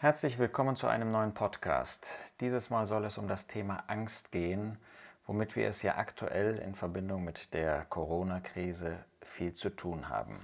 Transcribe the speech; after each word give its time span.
Herzlich 0.00 0.38
willkommen 0.38 0.76
zu 0.76 0.86
einem 0.86 1.10
neuen 1.10 1.34
Podcast. 1.34 2.14
Dieses 2.38 2.70
Mal 2.70 2.86
soll 2.86 3.04
es 3.04 3.18
um 3.18 3.26
das 3.26 3.48
Thema 3.48 3.82
Angst 3.88 4.30
gehen, 4.30 4.78
womit 5.26 5.56
wir 5.56 5.68
es 5.68 5.82
ja 5.82 5.96
aktuell 5.96 6.58
in 6.58 6.76
Verbindung 6.76 7.24
mit 7.24 7.52
der 7.52 7.84
Corona-Krise 7.86 9.04
viel 9.20 9.54
zu 9.54 9.70
tun 9.70 10.08
haben. 10.08 10.38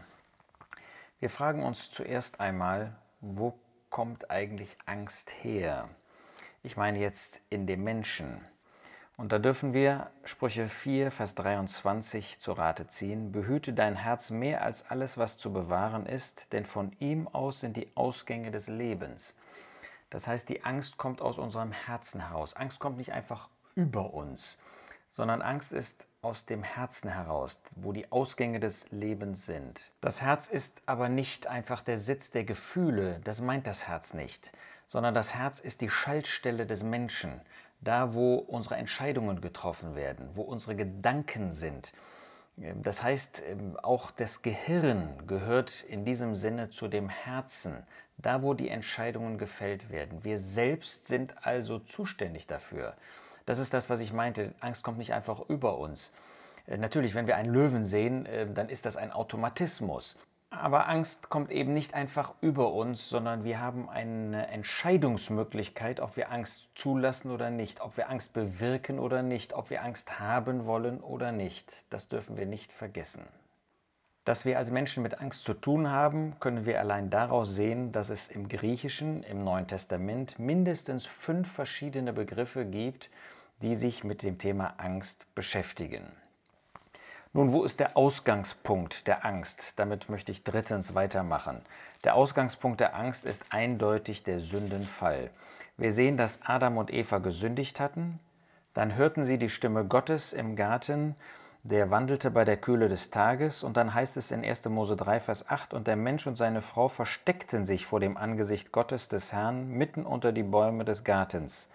Wir 1.21 1.30
fragen 1.30 1.62
uns 1.62 1.88
zuerst 1.88 2.40
einmal, 2.40 2.96
wo 3.21 3.56
kommt 3.90 4.29
eigentlich 4.29 4.77
Angst 4.86 5.32
her? 5.45 5.89
Ich 6.64 6.77
meine 6.77 6.98
jetzt 6.98 7.41
in 7.48 7.68
dem 7.68 7.84
Menschen. 7.84 8.45
Und 9.16 9.30
da 9.30 9.38
dürfen 9.38 9.72
wir 9.74 10.10
Sprüche 10.24 10.68
4, 10.68 11.12
Vers 11.12 11.36
23 11.36 12.40
zu 12.40 12.52
Rate 12.52 12.88
ziehen. 12.88 13.30
Behüte 13.30 13.72
dein 13.72 13.94
Herz 13.94 14.30
mehr 14.30 14.62
als 14.62 14.90
alles, 14.90 15.16
was 15.18 15.38
zu 15.38 15.52
bewahren 15.52 16.04
ist, 16.04 16.52
denn 16.52 16.64
von 16.64 16.90
ihm 16.98 17.28
aus 17.28 17.60
sind 17.60 17.77
die 17.77 17.92
Ausgänge 17.95 18.50
des 18.50 18.66
Lebens. 18.66 19.36
Das 20.10 20.27
heißt, 20.27 20.48
die 20.48 20.64
Angst 20.64 20.96
kommt 20.96 21.22
aus 21.22 21.38
unserem 21.38 21.70
Herzen 21.70 22.28
heraus. 22.28 22.55
Angst 22.55 22.80
kommt 22.80 22.96
nicht 22.96 23.12
einfach 23.12 23.50
über 23.77 24.14
uns, 24.14 24.58
sondern 25.12 25.42
Angst 25.42 25.70
ist 25.70 26.08
aus 26.20 26.46
dem 26.46 26.64
Herzen 26.64 27.10
heraus, 27.10 27.60
wo 27.77 27.92
die 27.92 28.10
Ausgänge 28.10 28.58
des 28.58 28.86
Lebens 28.91 29.46
sind. 29.46 29.92
Das 30.00 30.22
Herz 30.22 30.48
ist 30.48 30.83
aber 30.86 31.08
nicht 31.08 31.46
einfach 31.46 31.83
der 31.83 31.98
Sitz 31.98 32.33
der 32.33 32.44
Gefühle, 32.44 33.20
das 33.22 33.41
meint 33.41 33.66
das 33.66 33.86
Herz 33.86 34.14
nicht, 34.14 34.52
sondern 34.86 35.14
das 35.14 35.34
Herz 35.34 35.60
ist 35.60 35.83
die 35.83 35.91
Schaltstelle 35.91 36.66
des 36.66 36.83
Menschen, 36.83 37.41
da 37.84 38.15
wo 38.15 38.37
unsere 38.37 38.77
Entscheidungen 38.77 39.41
getroffen 39.41 39.95
werden, 39.95 40.29
wo 40.34 40.42
unsere 40.42 40.75
Gedanken 40.75 41.51
sind. 41.51 41.92
Das 42.56 43.02
heißt, 43.02 43.42
auch 43.83 44.11
das 44.12 44.42
Gehirn 44.42 45.27
gehört 45.27 45.83
in 45.83 46.05
diesem 46.05 46.34
Sinne 46.34 46.70
zu 46.70 46.89
dem 46.89 47.09
Herzen, 47.09 47.84
da 48.16 48.42
wo 48.42 48.55
die 48.55 48.69
Entscheidungen 48.69 49.39
gefällt 49.39 49.91
werden. 49.91 50.25
Wir 50.25 50.39
selbst 50.39 51.06
sind 51.06 51.47
also 51.47 51.78
zuständig 51.78 52.47
dafür. 52.47 52.95
Das 53.47 53.58
ist 53.58 53.75
das, 53.75 53.91
was 53.91 54.01
ich 54.01 54.12
meinte. 54.12 54.55
Angst 54.61 54.83
kommt 54.83 54.98
nicht 54.98 55.12
einfach 55.12 55.41
über 55.48 55.78
uns. 55.78 56.12
Äh, 56.67 56.78
natürlich, 56.78 57.14
wenn 57.14 57.27
wir 57.27 57.36
einen 57.36 57.53
Löwen 57.53 57.84
sehen, 57.84 58.27
äh, 58.27 58.51
dann 58.51 58.69
ist 58.69 58.86
das 58.86 58.97
ein 58.97 59.12
Automatismus. 59.12 60.17
Aber 60.60 60.88
Angst 60.88 61.28
kommt 61.30 61.50
eben 61.50 61.74
nicht 61.74 61.94
einfach 61.94 62.34
über 62.41 62.72
uns, 62.72 63.08
sondern 63.08 63.44
wir 63.44 63.60
haben 63.60 63.88
eine 63.88 64.47
Entscheidungsmöglichkeit, 64.48 66.00
ob 66.00 66.16
wir 66.16 66.30
Angst 66.30 66.69
zulassen 66.74 67.30
oder 67.30 67.50
nicht, 67.50 67.80
ob 67.80 67.96
wir 67.96 68.11
Angst 68.11 68.33
bewirken 68.33 68.98
oder 68.98 69.22
nicht, 69.22 69.52
ob 69.52 69.70
wir 69.70 69.83
Angst 69.83 70.20
haben 70.20 70.66
wollen 70.66 71.00
oder 71.00 71.33
nicht. 71.33 71.84
Das 71.91 72.08
dürfen 72.08 72.36
wir 72.36 72.46
nicht 72.46 72.72
vergessen. 72.72 73.24
Dass 74.24 74.46
wir 74.46 74.56
als 74.56 74.70
Menschen 74.70 75.02
mit 75.02 75.20
Angst 75.20 75.44
zu 75.44 75.52
tun 75.52 75.91
haben, 75.91 76.38
können 76.41 76.64
wir 76.64 76.80
allein 76.80 77.11
daraus 77.11 77.55
sehen, 77.55 77.92
dass 77.92 78.08
es 78.08 78.28
im 78.28 78.48
Griechischen, 78.48 79.22
im 79.22 79.44
Neuen 79.44 79.66
Testament 79.66 80.39
mindestens 80.39 81.05
fünf 81.05 81.52
verschiedene 81.52 82.14
Begriffe 82.14 82.64
gibt, 82.64 83.11
die 83.61 83.74
sich 83.74 84.02
mit 84.02 84.22
dem 84.22 84.39
Thema 84.39 84.74
Angst 84.78 85.27
beschäftigen. 85.34 86.11
Nun, 87.36 87.52
wo 87.52 87.64
ist 87.64 87.80
der 87.80 87.96
Ausgangspunkt 87.96 89.08
der 89.08 89.27
Angst? 89.27 89.80
Damit 89.80 90.08
möchte 90.08 90.30
ich 90.30 90.44
drittens 90.44 90.94
weitermachen. 90.94 91.60
Der 92.04 92.14
Ausgangspunkt 92.14 92.78
der 92.78 92.94
Angst 92.94 93.24
ist 93.24 93.42
eindeutig 93.50 94.22
der 94.22 94.38
Sündenfall. 94.38 95.30
Wir 95.77 95.90
sehen, 95.90 96.16
dass 96.16 96.38
Adam 96.44 96.77
und 96.78 96.94
Eva 96.94 97.18
gesündigt 97.18 97.80
hatten, 97.80 98.20
dann 98.72 98.94
hörten 98.94 99.24
sie 99.24 99.36
die 99.36 99.48
Stimme 99.48 99.84
Gottes 99.84 100.32
im 100.32 100.55
Garten, 100.55 101.16
der 101.64 101.90
wandelte 101.90 102.30
bei 102.30 102.44
der 102.44 102.56
Kühle 102.56 102.86
des 102.86 103.10
Tages, 103.10 103.64
und 103.64 103.77
dann 103.77 103.94
heißt 103.94 104.16
es 104.16 104.30
in 104.30 104.44
1. 104.44 104.66
Mose 104.66 104.94
3, 104.94 105.18
Vers 105.18 105.48
8, 105.48 105.74
und 105.74 105.88
der 105.88 105.96
Mensch 105.96 106.28
und 106.28 106.36
seine 106.36 106.62
Frau 106.62 106.86
versteckten 106.86 107.64
sich 107.64 107.84
vor 107.84 107.98
dem 107.98 108.16
Angesicht 108.16 108.70
Gottes 108.70 109.08
des 109.08 109.32
Herrn 109.32 109.70
mitten 109.70 110.06
unter 110.06 110.30
die 110.30 110.44
Bäume 110.44 110.84
des 110.84 111.02
Gartens. 111.02 111.66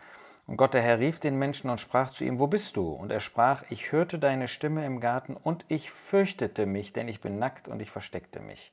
Und 0.50 0.58
Gott 0.58 0.73
der 0.73 0.81
Herr 0.81 0.97
rief 0.97 1.19
den 1.19 1.38
Menschen 1.38 1.69
und 1.69 1.80
sprach 1.80 2.09
zu 2.09 2.23
ihm, 2.23 2.39
Wo 2.39 2.47
bist 2.47 2.75
du? 2.75 2.89
Und 2.89 3.11
er 3.11 3.19
sprach, 3.19 3.61
Ich 3.69 3.92
hörte 3.92 4.17
deine 4.17 4.47
Stimme 4.47 4.83
im 4.83 4.99
Garten, 4.99 5.37
und 5.37 5.64
ich 5.67 5.92
fürchtete 5.92 6.65
mich, 6.65 6.92
denn 6.92 7.08
ich 7.08 7.21
bin 7.21 7.37
nackt 7.37 7.67
und 7.67 7.80
ich 7.83 7.92
versteckte 7.92 8.39
mich. 8.39 8.71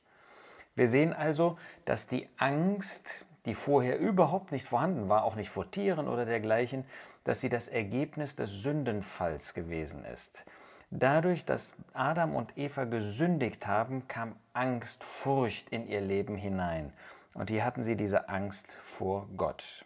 Wir 0.73 0.87
sehen 0.87 1.13
also, 1.13 1.55
dass 1.85 2.07
die 2.07 2.27
Angst, 2.37 3.27
die 3.45 3.53
vorher 3.53 3.99
überhaupt 3.99 4.51
nicht 4.51 4.67
vorhanden 4.67 5.07
war, 5.07 5.23
auch 5.23 5.35
nicht 5.35 5.51
vor 5.51 5.69
Tieren 5.69 6.07
oder 6.07 6.25
dergleichen, 6.25 6.83
dass 7.25 7.41
sie 7.41 7.49
das 7.49 7.67
Ergebnis 7.67 8.35
des 8.35 8.49
Sündenfalls 8.49 9.53
gewesen 9.53 10.03
ist. 10.03 10.45
Dadurch, 10.89 11.45
dass 11.45 11.73
Adam 11.93 12.33
und 12.33 12.57
Eva 12.57 12.85
gesündigt 12.85 13.67
haben, 13.67 14.07
kam 14.07 14.35
Angst, 14.53 15.03
Furcht 15.03 15.69
in 15.69 15.87
ihr 15.87 16.01
Leben 16.01 16.37
hinein. 16.37 16.91
Und 17.35 17.51
hier 17.51 17.63
hatten 17.63 17.83
sie 17.83 17.95
diese 17.95 18.29
Angst 18.29 18.79
vor 18.81 19.27
Gott. 19.37 19.85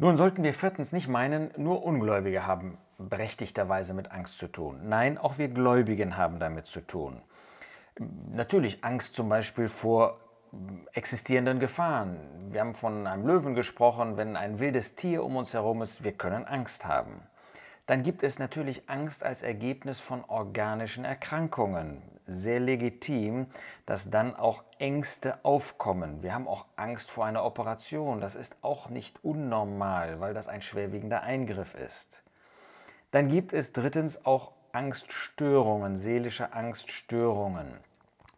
Nun 0.00 0.16
sollten 0.16 0.42
wir 0.42 0.54
viertens 0.54 0.92
nicht 0.92 1.08
meinen, 1.08 1.50
nur 1.58 1.84
Ungläubige 1.84 2.46
haben 2.46 2.78
berechtigterweise 2.96 3.92
mit 3.92 4.10
Angst 4.10 4.38
zu 4.38 4.46
tun. 4.46 4.80
Nein, 4.84 5.18
auch 5.18 5.36
wir 5.36 5.48
Gläubigen 5.48 6.16
haben 6.16 6.38
damit 6.38 6.64
zu 6.64 6.80
tun. 6.80 7.20
Natürlich 8.32 8.82
Angst 8.82 9.14
zum 9.14 9.28
Beispiel 9.28 9.68
vor 9.68 10.16
existierenden 10.94 11.58
Gefahren. 11.58 12.18
Wir 12.46 12.60
haben 12.60 12.72
von 12.72 13.06
einem 13.06 13.26
Löwen 13.26 13.54
gesprochen, 13.54 14.16
wenn 14.16 14.36
ein 14.36 14.58
wildes 14.58 14.96
Tier 14.96 15.22
um 15.22 15.36
uns 15.36 15.52
herum 15.52 15.82
ist, 15.82 16.02
wir 16.02 16.12
können 16.12 16.46
Angst 16.46 16.86
haben 16.86 17.20
dann 17.90 18.04
gibt 18.04 18.22
es 18.22 18.38
natürlich 18.38 18.88
Angst 18.88 19.24
als 19.24 19.42
Ergebnis 19.42 19.98
von 19.98 20.22
organischen 20.28 21.04
Erkrankungen. 21.04 22.00
Sehr 22.30 22.60
legitim, 22.60 23.46
dass 23.86 24.10
dann 24.10 24.36
auch 24.36 24.64
Ängste 24.78 25.44
aufkommen. 25.44 26.22
Wir 26.22 26.34
haben 26.34 26.46
auch 26.46 26.66
Angst 26.76 27.10
vor 27.10 27.26
einer 27.26 27.44
Operation. 27.44 28.20
Das 28.20 28.34
ist 28.34 28.56
auch 28.62 28.88
nicht 28.88 29.24
unnormal, 29.24 30.20
weil 30.20 30.34
das 30.34 30.48
ein 30.48 30.62
schwerwiegender 30.62 31.22
Eingriff 31.22 31.74
ist. 31.74 32.22
Dann 33.10 33.28
gibt 33.28 33.52
es 33.52 33.72
drittens 33.72 34.24
auch 34.24 34.52
Angststörungen, 34.72 35.96
seelische 35.96 36.52
Angststörungen. 36.52 37.66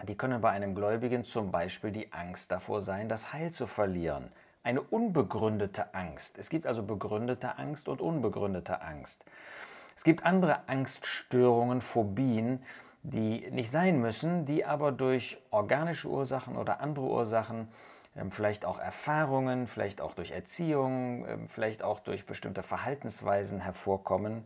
Die 0.05 0.17
können 0.17 0.41
bei 0.41 0.51
einem 0.51 0.75
Gläubigen 0.75 1.23
zum 1.23 1.51
Beispiel 1.51 1.93
die 1.93 2.13
Angst 2.13 2.51
davor 2.51 2.81
sein, 2.81 3.09
das 3.09 3.33
Heil 3.33 3.51
zu 3.51 3.67
verlieren 3.67 4.33
eine 4.63 4.81
unbegründete 4.81 5.95
Angst. 5.95 6.39
Es 6.39 6.49
gibt 6.49 6.67
also 6.67 6.83
begründete 6.83 7.59
Angst 7.59 7.89
und 7.89 8.01
unbegründete 8.01 8.81
Angst. 8.83 9.25
Es 9.97 10.05
gibt 10.05 10.25
andere 10.25 10.69
Angststörungen, 10.69 11.81
Phobien, 11.81 12.61
die 13.03 13.51
nicht 13.51 13.71
sein 13.71 14.01
müssen, 14.01 14.45
die 14.45 14.65
aber 14.65 14.93
durch 14.93 15.39
organische 15.51 16.09
Ursachen 16.09 16.57
oder 16.57 16.81
andere 16.81 17.07
Ursachen, 17.07 17.69
ähm, 18.17 18.31
vielleicht 18.31 18.65
auch 18.65 18.79
Erfahrungen, 18.79 19.67
vielleicht 19.67 20.01
auch 20.01 20.15
durch 20.15 20.31
Erziehung, 20.31 21.27
ähm, 21.27 21.47
vielleicht 21.47 21.83
auch 21.83 21.99
durch 21.99 22.27
bestimmte 22.27 22.63
Verhaltensweisen 22.63 23.61
hervorkommen. 23.61 24.45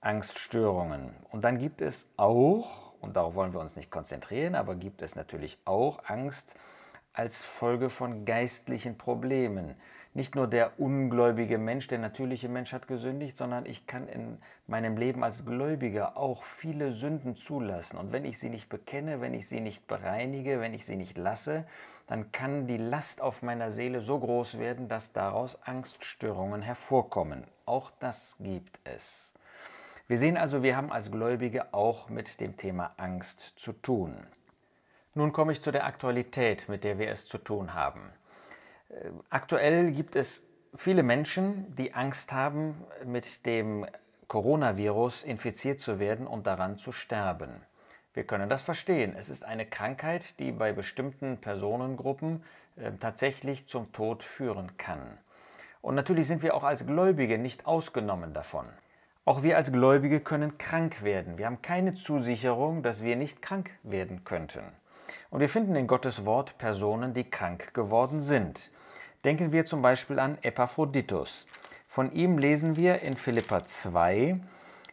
Angststörungen. 0.00 1.14
Und 1.30 1.44
dann 1.44 1.58
gibt 1.58 1.82
es 1.82 2.06
auch, 2.16 2.94
und 3.02 3.16
darauf 3.16 3.34
wollen 3.34 3.52
wir 3.52 3.60
uns 3.60 3.76
nicht 3.76 3.90
konzentrieren, 3.90 4.54
aber 4.54 4.74
gibt 4.74 5.02
es 5.02 5.14
natürlich 5.14 5.58
auch 5.66 6.00
Angst, 6.06 6.54
als 7.12 7.44
Folge 7.44 7.90
von 7.90 8.24
geistlichen 8.24 8.96
Problemen. 8.96 9.74
Nicht 10.12 10.34
nur 10.34 10.48
der 10.48 10.80
ungläubige 10.80 11.56
Mensch, 11.58 11.86
der 11.86 11.98
natürliche 11.98 12.48
Mensch 12.48 12.72
hat 12.72 12.88
gesündigt, 12.88 13.36
sondern 13.36 13.64
ich 13.64 13.86
kann 13.86 14.08
in 14.08 14.38
meinem 14.66 14.96
Leben 14.96 15.22
als 15.22 15.44
Gläubiger 15.44 16.16
auch 16.16 16.42
viele 16.42 16.90
Sünden 16.90 17.36
zulassen. 17.36 17.96
Und 17.96 18.10
wenn 18.10 18.24
ich 18.24 18.38
sie 18.38 18.48
nicht 18.48 18.68
bekenne, 18.68 19.20
wenn 19.20 19.34
ich 19.34 19.48
sie 19.48 19.60
nicht 19.60 19.86
bereinige, 19.86 20.58
wenn 20.58 20.74
ich 20.74 20.84
sie 20.84 20.96
nicht 20.96 21.16
lasse, 21.16 21.64
dann 22.08 22.32
kann 22.32 22.66
die 22.66 22.76
Last 22.76 23.20
auf 23.20 23.42
meiner 23.42 23.70
Seele 23.70 24.00
so 24.00 24.18
groß 24.18 24.58
werden, 24.58 24.88
dass 24.88 25.12
daraus 25.12 25.62
Angststörungen 25.62 26.60
hervorkommen. 26.60 27.44
Auch 27.64 27.92
das 28.00 28.34
gibt 28.40 28.80
es. 28.82 29.32
Wir 30.08 30.16
sehen 30.16 30.36
also, 30.36 30.64
wir 30.64 30.76
haben 30.76 30.90
als 30.90 31.12
Gläubige 31.12 31.72
auch 31.72 32.08
mit 32.08 32.40
dem 32.40 32.56
Thema 32.56 32.94
Angst 32.96 33.54
zu 33.54 33.72
tun. 33.72 34.26
Nun 35.14 35.32
komme 35.32 35.52
ich 35.52 35.62
zu 35.62 35.70
der 35.70 35.86
Aktualität, 35.86 36.68
mit 36.68 36.82
der 36.82 36.98
wir 36.98 37.12
es 37.12 37.28
zu 37.28 37.38
tun 37.38 37.74
haben. 37.74 38.10
Äh, 38.90 39.10
aktuell 39.30 39.92
gibt 39.92 40.16
es 40.16 40.46
viele 40.74 41.02
Menschen, 41.02 41.74
die 41.74 41.94
Angst 41.94 42.32
haben, 42.32 42.74
mit 43.04 43.46
dem 43.46 43.86
Coronavirus 44.28 45.24
infiziert 45.24 45.80
zu 45.80 45.98
werden 45.98 46.26
und 46.26 46.46
daran 46.46 46.78
zu 46.78 46.92
sterben. 46.92 47.50
Wir 48.12 48.24
können 48.24 48.48
das 48.48 48.62
verstehen. 48.62 49.14
Es 49.16 49.28
ist 49.28 49.44
eine 49.44 49.66
Krankheit, 49.66 50.40
die 50.40 50.52
bei 50.52 50.72
bestimmten 50.72 51.38
Personengruppen 51.38 52.42
äh, 52.76 52.92
tatsächlich 52.98 53.68
zum 53.68 53.92
Tod 53.92 54.22
führen 54.22 54.76
kann. 54.76 55.18
Und 55.82 55.94
natürlich 55.94 56.26
sind 56.26 56.42
wir 56.42 56.54
auch 56.54 56.64
als 56.64 56.86
Gläubige 56.86 57.38
nicht 57.38 57.66
ausgenommen 57.66 58.34
davon. 58.34 58.66
Auch 59.24 59.42
wir 59.42 59.56
als 59.56 59.70
Gläubige 59.70 60.20
können 60.20 60.58
krank 60.58 61.02
werden. 61.02 61.38
Wir 61.38 61.46
haben 61.46 61.62
keine 61.62 61.94
Zusicherung, 61.94 62.82
dass 62.82 63.02
wir 63.02 63.16
nicht 63.16 63.42
krank 63.42 63.70
werden 63.82 64.24
könnten. 64.24 64.64
Und 65.30 65.40
wir 65.40 65.48
finden 65.48 65.76
in 65.76 65.86
Gottes 65.86 66.24
Wort 66.24 66.58
Personen, 66.58 67.14
die 67.14 67.28
krank 67.28 67.72
geworden 67.74 68.20
sind. 68.20 68.70
Denken 69.24 69.52
wir 69.52 69.66
zum 69.66 69.82
Beispiel 69.82 70.18
an 70.18 70.38
Epaphroditus. 70.40 71.46
Von 71.86 72.10
ihm 72.12 72.38
lesen 72.38 72.76
wir 72.76 73.02
in 73.02 73.16
Philippa 73.16 73.64
2 73.64 74.40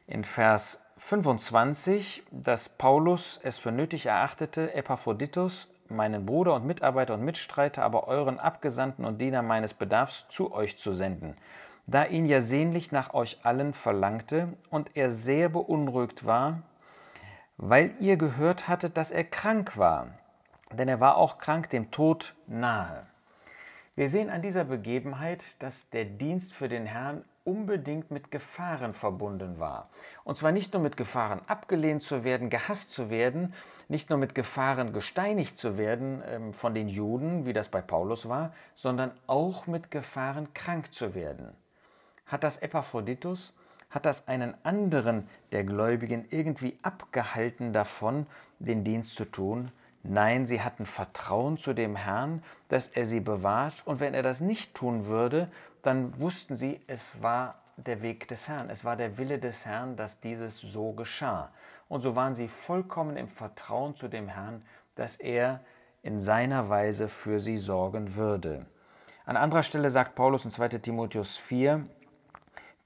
in 0.08 0.24
Vers 0.26 0.82
25, 0.98 2.24
dass 2.32 2.68
Paulus 2.68 3.40
es 3.42 3.58
für 3.58 3.72
nötig 3.72 4.08
erachtete, 4.08 4.74
Epaphroditus 4.74 5.70
meinen 5.90 6.26
Bruder 6.26 6.56
und 6.56 6.66
Mitarbeiter 6.66 7.14
und 7.14 7.24
Mitstreiter, 7.24 7.84
aber 7.84 8.10
euren 8.10 8.38
Abgesandten 8.38 9.06
und 9.06 9.22
Diener 9.22 9.44
meines 9.44 9.74
Bedarfs 9.74 10.26
zu 10.28 10.52
euch 10.52 10.78
zu 10.78 10.92
senden, 10.94 11.38
da 11.86 12.04
ihn 12.04 12.26
ja 12.26 12.42
sehnlich 12.42 12.92
nach 12.92 13.14
euch 13.14 13.40
allen 13.44 13.74
verlangte 13.74 14.50
und 14.70 14.98
er 14.98 15.10
sehr 15.10 15.48
beunruhigt 15.48 16.26
war, 16.26 16.64
weil 17.56 17.94
ihr 18.02 18.18
gehört 18.18 18.68
hattet, 18.68 18.98
dass 18.98 19.12
er 19.12 19.24
krank 19.24 19.78
war, 19.78 20.10
denn 20.74 20.90
er 20.90 21.00
war 21.00 21.16
auch 21.16 21.38
krank 21.38 21.70
dem 21.70 21.92
Tod 21.92 22.36
nahe. 22.48 23.08
Wir 23.98 24.10
sehen 24.10 24.30
an 24.30 24.44
dieser 24.44 24.64
Begebenheit, 24.64 25.44
dass 25.58 25.90
der 25.90 26.06
Dienst 26.06 26.54
für 26.54 26.70
den 26.70 26.86
Herrn 26.86 27.26
unbedingt 27.44 28.12
mit 28.12 28.30
Gefahren 28.30 28.94
verbunden 28.94 29.60
war. 29.60 29.90
Und 30.24 30.38
zwar 30.38 30.52
nicht 30.52 30.72
nur 30.74 30.84
mit 30.84 30.98
Gefahren 30.98 31.42
abgelehnt 31.48 32.04
zu 32.04 32.24
werden, 32.24 32.52
gehasst 32.52 32.92
zu 32.92 33.10
werden, 33.10 33.56
nicht 33.88 34.12
nur 34.12 34.20
mit 34.20 34.36
Gefahren 34.36 34.94
gesteinigt 34.94 35.58
zu 35.58 35.80
werden 35.80 36.22
ähm, 36.28 36.54
von 36.54 36.76
den 36.76 36.90
Juden, 36.90 37.48
wie 37.48 37.54
das 37.54 37.70
bei 37.70 37.82
Paulus 37.82 38.30
war, 38.30 38.54
sondern 38.76 39.12
auch 39.26 39.66
mit 39.66 39.90
Gefahren 39.90 40.54
krank 40.54 40.94
zu 40.94 41.16
werden. 41.16 41.58
Hat 42.28 42.44
das 42.44 42.60
Epaphroditus, 42.60 43.56
hat 43.90 44.06
das 44.06 44.28
einen 44.28 44.54
anderen 44.62 45.28
der 45.52 45.64
Gläubigen 45.64 46.28
irgendwie 46.30 46.78
abgehalten 46.84 47.74
davon, 47.74 48.28
den 48.60 48.84
Dienst 48.84 49.16
zu 49.16 49.26
tun? 49.26 49.72
Nein, 50.10 50.46
sie 50.46 50.62
hatten 50.62 50.86
Vertrauen 50.86 51.58
zu 51.58 51.74
dem 51.74 51.98
Herrn, 51.98 52.42
dass 52.70 52.88
er 52.88 53.06
sie 53.06 53.20
bewahrt, 53.20 53.86
und 53.86 54.00
wenn 54.00 54.14
er 54.14 54.24
das 54.24 54.40
nicht 54.40 54.74
tun 54.74 55.08
würde, 55.08 55.50
dann 55.82 56.18
wussten 56.22 56.56
sie, 56.56 56.80
es 56.88 57.22
war 57.22 57.58
der 57.76 58.02
Weg 58.02 58.26
des 58.30 58.48
Herrn, 58.48 58.70
es 58.70 58.86
war 58.86 58.96
der 58.96 59.18
Wille 59.18 59.38
des 59.38 59.66
Herrn, 59.66 59.98
dass 59.98 60.22
dieses 60.22 60.60
so 60.60 60.94
geschah. 60.94 61.52
Und 61.90 62.00
so 62.00 62.16
waren 62.16 62.36
sie 62.36 62.48
vollkommen 62.48 63.18
im 63.18 63.28
Vertrauen 63.28 63.96
zu 63.96 64.08
dem 64.08 64.30
Herrn, 64.30 64.64
dass 64.96 65.16
er 65.16 65.60
in 66.04 66.22
seiner 66.22 66.70
Weise 66.70 67.10
für 67.10 67.42
sie 67.42 67.58
sorgen 67.58 68.16
würde. 68.16 68.66
An 69.26 69.36
anderer 69.36 69.64
Stelle 69.64 69.92
sagt 69.92 70.16
Paulus 70.16 70.46
in 70.46 70.52
2 70.52 70.70
Timotheus 70.70 71.36
4, 71.36 71.84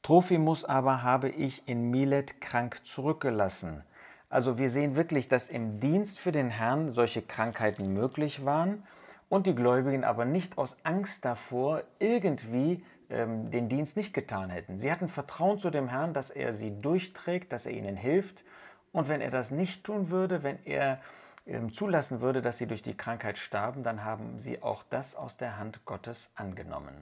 Trophimus 0.01 0.65
aber 0.65 1.03
habe 1.03 1.29
ich 1.29 1.67
in 1.67 1.91
Milet 1.91 2.41
krank 2.41 2.83
zurückgelassen. 2.83 3.83
Also 4.31 4.57
wir 4.57 4.69
sehen 4.69 4.95
wirklich, 4.95 5.27
dass 5.27 5.49
im 5.49 5.81
Dienst 5.81 6.17
für 6.17 6.31
den 6.31 6.49
Herrn 6.49 6.93
solche 6.93 7.21
Krankheiten 7.21 7.91
möglich 7.91 8.45
waren 8.45 8.81
und 9.27 9.45
die 9.45 9.55
Gläubigen 9.55 10.05
aber 10.05 10.23
nicht 10.23 10.57
aus 10.57 10.77
Angst 10.83 11.25
davor 11.25 11.83
irgendwie 11.99 12.81
ähm, 13.09 13.51
den 13.51 13.67
Dienst 13.67 13.97
nicht 13.97 14.13
getan 14.13 14.49
hätten. 14.49 14.79
Sie 14.79 14.89
hatten 14.89 15.09
Vertrauen 15.09 15.59
zu 15.59 15.69
dem 15.69 15.89
Herrn, 15.89 16.13
dass 16.13 16.29
er 16.29 16.53
sie 16.53 16.71
durchträgt, 16.79 17.51
dass 17.51 17.65
er 17.65 17.73
ihnen 17.73 17.97
hilft. 17.97 18.45
Und 18.93 19.09
wenn 19.09 19.19
er 19.19 19.31
das 19.31 19.51
nicht 19.51 19.83
tun 19.83 20.11
würde, 20.11 20.43
wenn 20.43 20.63
er 20.63 21.01
ähm, 21.45 21.73
zulassen 21.73 22.21
würde, 22.21 22.41
dass 22.41 22.57
sie 22.57 22.67
durch 22.67 22.81
die 22.81 22.95
Krankheit 22.95 23.37
starben, 23.37 23.83
dann 23.83 24.05
haben 24.05 24.39
sie 24.39 24.63
auch 24.63 24.83
das 24.89 25.13
aus 25.13 25.35
der 25.35 25.57
Hand 25.57 25.83
Gottes 25.83 26.31
angenommen. 26.35 26.95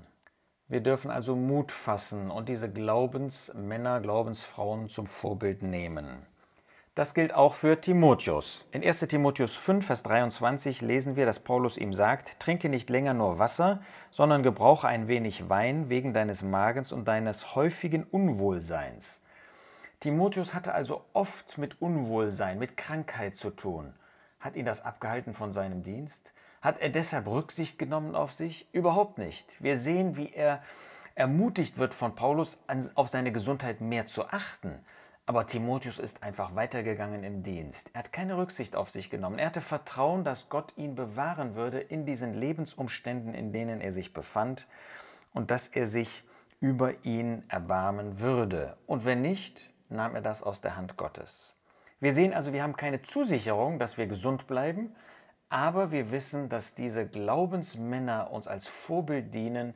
Wir 0.68 0.82
dürfen 0.82 1.12
also 1.12 1.36
Mut 1.36 1.72
fassen 1.72 2.32
und 2.32 2.50
diese 2.50 2.72
Glaubensmänner, 2.72 4.00
Glaubensfrauen 4.00 4.90
zum 4.90 5.06
Vorbild 5.06 5.62
nehmen. 5.62 6.26
Das 7.00 7.14
gilt 7.14 7.34
auch 7.34 7.54
für 7.54 7.80
Timotheus. 7.80 8.66
In 8.74 8.84
1 8.84 9.00
Timotheus 9.08 9.56
5, 9.56 9.86
Vers 9.86 10.04
23 10.04 10.82
lesen 10.82 11.16
wir, 11.16 11.26
dass 11.26 11.40
Paulus 11.40 11.78
ihm 11.78 11.94
sagt, 11.94 12.42
trinke 12.42 12.68
nicht 12.68 12.90
länger 12.90 13.14
nur 13.14 13.40
Wasser, 13.40 13.80
sondern 14.12 14.44
gebrauche 14.44 14.86
ein 14.86 15.08
wenig 15.08 15.50
Wein 15.50 15.90
wegen 15.90 16.14
deines 16.14 16.44
Magens 16.44 16.92
und 16.92 17.08
deines 17.08 17.56
häufigen 17.56 18.04
Unwohlseins. 18.04 19.22
Timotheus 20.02 20.54
hatte 20.54 20.74
also 20.74 21.06
oft 21.14 21.58
mit 21.58 21.82
Unwohlsein, 21.82 22.60
mit 22.60 22.76
Krankheit 22.76 23.38
zu 23.38 23.52
tun. 23.52 23.94
Hat 24.42 24.58
ihn 24.58 24.66
das 24.66 24.84
abgehalten 24.84 25.34
von 25.34 25.54
seinem 25.54 25.84
Dienst? 25.84 26.34
Hat 26.62 26.80
er 26.80 26.90
deshalb 26.90 27.28
Rücksicht 27.28 27.80
genommen 27.80 28.14
auf 28.14 28.34
sich? 28.34 28.68
Überhaupt 28.74 29.20
nicht. 29.20 29.56
Wir 29.64 29.78
sehen, 29.78 30.18
wie 30.18 30.34
er 30.34 30.62
ermutigt 31.16 31.78
wird 31.78 31.94
von 31.94 32.16
Paulus, 32.16 32.58
auf 32.96 33.08
seine 33.08 33.32
Gesundheit 33.32 33.80
mehr 33.80 34.06
zu 34.06 34.28
achten. 34.28 34.84
Aber 35.30 35.46
Timotheus 35.46 36.00
ist 36.00 36.24
einfach 36.24 36.56
weitergegangen 36.56 37.24
im 37.24 37.44
Dienst. 37.44 37.92
Er 37.94 38.00
hat 38.00 38.12
keine 38.12 38.36
Rücksicht 38.36 38.76
auf 38.76 38.90
sich 38.90 39.12
genommen. 39.12 39.38
Er 39.38 39.46
hatte 39.46 39.62
Vertrauen, 39.62 40.24
dass 40.24 40.50
Gott 40.50 40.74
ihn 40.76 40.96
bewahren 40.96 41.54
würde 41.54 41.80
in 41.80 42.04
diesen 42.04 42.34
Lebensumständen, 42.34 43.36
in 43.36 43.54
denen 43.54 43.80
er 43.80 43.92
sich 43.92 44.12
befand 44.12 44.66
und 45.32 45.52
dass 45.52 45.68
er 45.68 45.86
sich 45.86 46.24
über 46.62 47.06
ihn 47.06 47.44
erbarmen 47.48 48.20
würde. 48.20 48.76
Und 48.88 49.06
wenn 49.06 49.22
nicht, 49.22 49.72
nahm 49.90 50.16
er 50.16 50.22
das 50.22 50.42
aus 50.42 50.62
der 50.62 50.76
Hand 50.76 50.98
Gottes. 50.98 51.54
Wir 52.00 52.16
sehen 52.16 52.34
also, 52.34 52.52
wir 52.52 52.64
haben 52.64 52.76
keine 52.76 53.04
Zusicherung, 53.04 53.78
dass 53.78 54.00
wir 54.00 54.08
gesund 54.08 54.48
bleiben, 54.48 54.96
aber 55.50 55.92
wir 55.92 56.10
wissen, 56.10 56.50
dass 56.50 56.74
diese 56.74 57.08
Glaubensmänner 57.08 58.32
uns 58.32 58.48
als 58.48 58.66
Vorbild 58.66 59.32
dienen, 59.32 59.76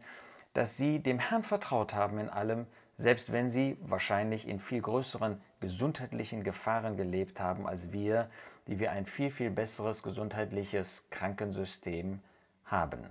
dass 0.54 0.78
sie 0.78 1.00
dem 1.04 1.20
Herrn 1.20 1.44
vertraut 1.44 1.94
haben 1.94 2.18
in 2.18 2.30
allem, 2.32 2.66
selbst 2.98 3.32
wenn 3.32 3.50
sie 3.50 3.78
wahrscheinlich 3.82 4.48
in 4.48 4.60
viel 4.60 4.82
größeren 4.82 5.42
gesundheitlichen 5.60 6.44
Gefahren 6.44 6.98
gelebt 6.98 7.40
haben 7.40 7.68
als 7.68 7.92
wir, 7.92 8.28
die 8.68 8.80
wir 8.80 8.92
ein 8.92 9.06
viel, 9.06 9.30
viel 9.30 9.50
besseres 9.50 10.04
gesundheitliches 10.04 11.08
Krankensystem 11.10 12.20
haben. 12.66 13.06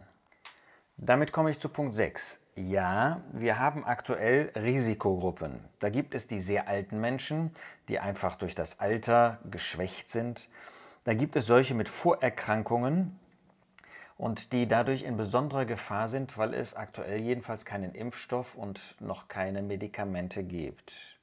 Damit 0.96 1.32
komme 1.32 1.50
ich 1.50 1.58
zu 1.58 1.69
Punkt 1.69 1.94
6. 1.94 2.38
Ja, 2.55 3.23
wir 3.32 3.58
haben 3.58 3.84
aktuell 3.84 4.52
Risikogruppen. 4.55 5.64
Da 5.79 5.88
gibt 5.88 6.14
es 6.14 6.26
die 6.26 6.38
sehr 6.38 6.69
alten 6.69 7.00
Menschen, 7.00 7.50
die 7.88 7.99
einfach 7.99 8.34
durch 8.34 8.55
das 8.55 8.79
Alter 8.79 9.38
geschwächt 9.50 10.11
sind. 10.11 10.49
Da 11.05 11.14
gibt 11.14 11.34
es 11.34 11.46
solche 11.46 11.75
mit 11.75 11.88
Vorerkrankungen, 11.88 13.19
und 14.22 14.52
die 14.52 14.69
dadurch 14.69 15.02
in 15.02 15.16
besonderer 15.16 15.64
Gefahr 15.64 16.06
sind, 16.06 16.38
weil 16.38 16.54
es 16.54 16.76
aktuell 16.76 17.20
jedenfalls 17.20 17.64
keinen 17.64 17.92
Impfstoff 17.92 18.54
und 18.54 18.94
noch 19.00 19.26
keine 19.26 19.62
Medikamente 19.62 20.44
gibt. 20.44 21.19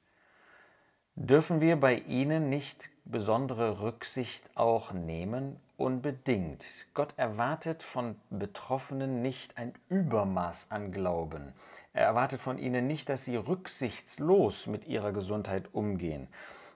Dürfen 1.14 1.62
wir 1.62 1.80
bei 1.80 1.94
ihnen 1.94 2.50
nicht 2.50 2.90
besondere 3.06 3.80
Rücksicht 3.80 4.50
auch 4.54 4.92
nehmen? 4.92 5.58
Unbedingt. 5.78 6.88
Gott 6.92 7.14
erwartet 7.16 7.82
von 7.82 8.16
Betroffenen 8.28 9.22
nicht 9.22 9.56
ein 9.56 9.72
Übermaß 9.88 10.66
an 10.68 10.92
Glauben. 10.92 11.54
Er 11.94 12.04
erwartet 12.04 12.42
von 12.42 12.58
ihnen 12.58 12.86
nicht, 12.86 13.08
dass 13.08 13.24
sie 13.24 13.36
rücksichtslos 13.36 14.66
mit 14.66 14.84
ihrer 14.84 15.12
Gesundheit 15.12 15.70
umgehen. 15.72 16.28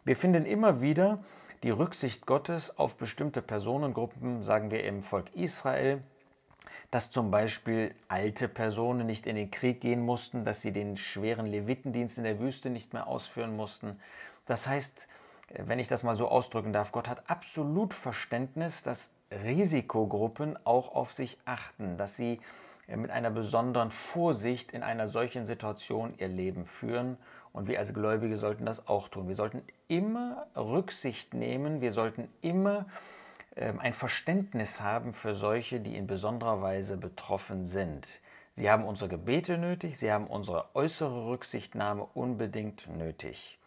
Wir 0.07 0.17
finden 0.17 0.47
immer 0.47 0.81
wieder 0.81 1.23
die 1.65 1.71
Rücksicht 1.71 2.25
Gottes 2.25 2.79
auf 2.79 2.97
bestimmte 2.97 3.43
Personengruppen, 3.43 4.43
sagen 4.43 4.71
wir 4.71 4.85
im 4.85 5.03
Volk 5.03 5.35
Israel, 5.35 6.03
dass 6.91 7.11
zum 7.11 7.31
Beispiel 7.31 7.95
alte 8.09 8.49
Personen 8.49 9.07
nicht 9.07 9.27
in 9.27 9.37
den 9.37 9.51
Krieg 9.51 9.81
gehen 9.81 10.03
mussten, 10.03 10.45
dass 10.45 10.63
sie 10.63 10.73
den 10.73 10.97
schweren 10.97 11.47
Levitendienst 11.47 12.19
in 12.19 12.25
der 12.25 12.41
Wüste 12.41 12.71
nicht 12.71 12.93
mehr 12.93 13.07
ausführen 13.07 13.57
mussten. 13.57 13.99
Das 14.47 14.67
heißt, 14.67 15.09
wenn 15.49 15.79
ich 15.79 15.89
das 15.89 16.03
mal 16.03 16.17
so 16.17 16.29
ausdrücken 16.29 16.73
darf, 16.73 16.93
Gott 16.93 17.09
hat 17.09 17.29
absolut 17.31 17.95
Verständnis, 17.95 18.83
dass 18.83 19.11
Risikogruppen 19.45 20.59
auch 20.65 20.95
auf 20.95 21.13
sich 21.13 21.39
achten, 21.45 21.97
dass 21.97 22.17
sie 22.17 22.41
äh, 22.87 22.97
mit 22.97 23.11
einer 23.11 23.31
besonderen 23.31 23.91
Vorsicht 23.91 24.73
in 24.73 24.83
einer 24.83 25.07
solchen 25.07 25.47
Situation 25.47 26.15
ihr 26.19 26.29
Leben 26.29 26.67
führen. 26.67 27.17
Und 27.53 27.69
wir 27.69 27.79
als 27.79 27.95
Gläubige 27.95 28.37
sollten 28.37 28.67
das 28.67 28.89
auch 28.89 29.09
tun. 29.09 29.29
Wir 29.29 29.35
sollten 29.35 29.63
immer 29.87 30.47
Rücksicht 30.57 31.35
nehmen, 31.35 31.81
wir 31.81 31.93
sollten 31.93 32.29
immer 32.41 32.87
ein 33.57 33.93
Verständnis 33.93 34.81
haben 34.81 35.13
für 35.13 35.35
solche, 35.35 35.81
die 35.81 35.97
in 35.97 36.07
besonderer 36.07 36.61
Weise 36.61 36.97
betroffen 36.97 37.65
sind. 37.65 38.21
Sie 38.57 38.71
haben 38.71 38.85
unsere 38.85 39.09
Gebete 39.09 39.59
nötig, 39.59 39.99
sie 39.99 40.13
haben 40.13 40.27
unsere 40.27 40.75
äußere 40.75 41.27
Rücksichtnahme 41.27 42.07
unbedingt 42.15 42.89
nötig. 42.89 43.59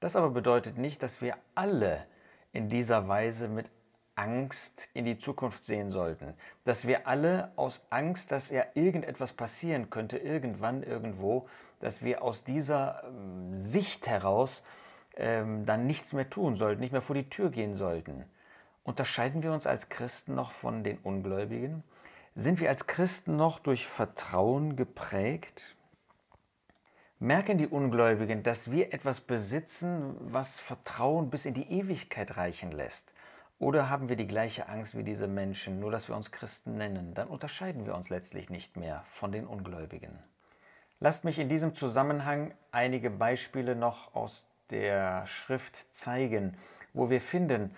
Das 0.00 0.16
aber 0.16 0.30
bedeutet 0.30 0.76
nicht, 0.76 1.02
dass 1.02 1.20
wir 1.22 1.36
alle 1.54 2.06
in 2.52 2.68
dieser 2.68 3.08
Weise 3.08 3.48
mit 3.48 3.70
Angst 4.16 4.88
in 4.94 5.04
die 5.04 5.18
Zukunft 5.18 5.64
sehen 5.64 5.90
sollten. 5.90 6.34
Dass 6.64 6.86
wir 6.86 7.08
alle 7.08 7.52
aus 7.56 7.86
Angst, 7.90 8.30
dass 8.30 8.50
ja 8.50 8.64
irgendetwas 8.74 9.32
passieren 9.32 9.90
könnte, 9.90 10.18
irgendwann, 10.18 10.82
irgendwo, 10.82 11.48
dass 11.80 12.02
wir 12.02 12.22
aus 12.22 12.44
dieser 12.44 13.02
ähm, 13.04 13.56
Sicht 13.56 14.06
heraus 14.06 14.62
ähm, 15.16 15.64
dann 15.64 15.86
nichts 15.86 16.12
mehr 16.12 16.30
tun 16.30 16.54
sollten, 16.54 16.80
nicht 16.80 16.92
mehr 16.92 17.02
vor 17.02 17.16
die 17.16 17.28
Tür 17.28 17.50
gehen 17.50 17.74
sollten. 17.74 18.24
Unterscheiden 18.84 19.42
wir 19.42 19.52
uns 19.52 19.66
als 19.66 19.88
Christen 19.88 20.34
noch 20.34 20.52
von 20.52 20.84
den 20.84 20.98
Ungläubigen? 20.98 21.82
Sind 22.34 22.60
wir 22.60 22.68
als 22.68 22.86
Christen 22.86 23.34
noch 23.36 23.58
durch 23.58 23.86
Vertrauen 23.86 24.76
geprägt? 24.76 25.74
Merken 27.18 27.56
die 27.56 27.66
Ungläubigen, 27.66 28.42
dass 28.42 28.70
wir 28.70 28.92
etwas 28.92 29.22
besitzen, 29.22 30.16
was 30.20 30.58
Vertrauen 30.58 31.30
bis 31.30 31.46
in 31.46 31.54
die 31.54 31.72
Ewigkeit 31.72 32.36
reichen 32.36 32.72
lässt? 32.72 33.14
Oder 33.58 33.88
haben 33.88 34.10
wir 34.10 34.16
die 34.16 34.26
gleiche 34.26 34.68
Angst 34.68 34.94
wie 34.94 35.04
diese 35.04 35.28
Menschen, 35.28 35.80
nur 35.80 35.90
dass 35.90 36.08
wir 36.08 36.16
uns 36.16 36.30
Christen 36.30 36.74
nennen? 36.74 37.14
Dann 37.14 37.28
unterscheiden 37.28 37.86
wir 37.86 37.94
uns 37.94 38.10
letztlich 38.10 38.50
nicht 38.50 38.76
mehr 38.76 39.02
von 39.06 39.32
den 39.32 39.46
Ungläubigen. 39.46 40.18
Lasst 41.00 41.24
mich 41.24 41.38
in 41.38 41.48
diesem 41.48 41.72
Zusammenhang 41.72 42.52
einige 42.70 43.08
Beispiele 43.08 43.74
noch 43.76 44.14
aus 44.14 44.44
der 44.68 45.26
Schrift 45.26 45.86
zeigen, 45.94 46.58
wo 46.92 47.08
wir 47.08 47.22
finden, 47.22 47.74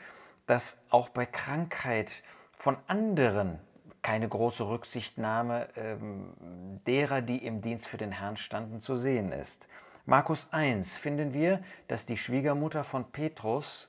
dass 0.47 0.79
auch 0.91 1.09
bei 1.09 1.26
Krankheit 1.26 2.23
von 2.59 2.76
anderen 2.87 3.61
keine 4.03 4.29
große 4.29 4.69
Rücksichtnahme 4.69 5.69
ähm, 5.76 6.33
derer, 6.87 7.21
die 7.21 7.45
im 7.45 7.61
Dienst 7.61 7.88
für 7.88 7.97
den 7.97 8.12
Herrn 8.12 8.37
standen, 8.37 8.81
zu 8.81 8.95
sehen 8.95 9.33
ist. 9.33 9.69
Markus 10.05 10.49
1 10.53 10.97
finden 10.97 11.35
wir, 11.35 11.61
dass 11.88 12.07
die 12.07 12.17
Schwiegermutter 12.17 12.85
von 12.85 13.11
Petrus 13.11 13.88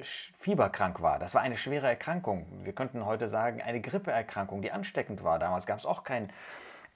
fieberkrank 0.00 1.02
war. 1.02 1.18
Das 1.18 1.34
war 1.34 1.42
eine 1.42 1.56
schwere 1.56 1.86
Erkrankung. 1.86 2.46
Wir 2.64 2.72
könnten 2.72 3.04
heute 3.04 3.28
sagen, 3.28 3.60
eine 3.60 3.80
Grippeerkrankung, 3.80 4.62
die 4.62 4.72
ansteckend 4.72 5.22
war. 5.22 5.38
Damals 5.38 5.66
gab 5.66 5.78
es 5.78 5.86
auch 5.86 6.02
keinen 6.02 6.32